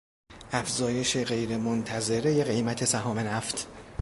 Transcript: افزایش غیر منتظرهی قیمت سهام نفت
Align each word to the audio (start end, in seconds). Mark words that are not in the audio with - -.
افزایش 0.51 1.17
غیر 1.17 1.57
منتظرهی 1.57 2.43
قیمت 2.43 2.85
سهام 2.85 3.19
نفت 3.19 3.67